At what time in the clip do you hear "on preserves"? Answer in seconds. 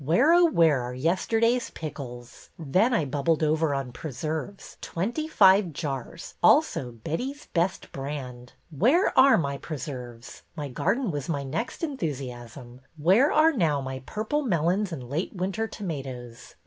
3.75-4.77